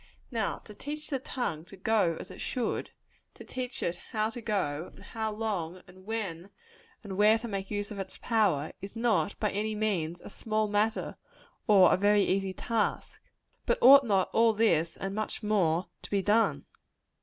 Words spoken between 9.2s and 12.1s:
by any means, a small matter, or a